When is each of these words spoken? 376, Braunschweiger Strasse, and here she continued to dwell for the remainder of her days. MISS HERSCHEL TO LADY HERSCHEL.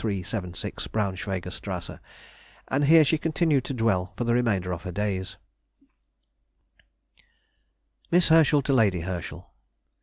376, 0.01 0.87
Braunschweiger 0.87 1.51
Strasse, 1.51 1.99
and 2.69 2.85
here 2.85 3.05
she 3.05 3.19
continued 3.19 3.63
to 3.65 3.71
dwell 3.75 4.13
for 4.17 4.23
the 4.23 4.33
remainder 4.33 4.71
of 4.73 4.81
her 4.81 4.91
days. 4.91 5.37
MISS 8.09 8.29
HERSCHEL 8.29 8.63
TO 8.63 8.73
LADY 8.73 9.01
HERSCHEL. 9.01 9.47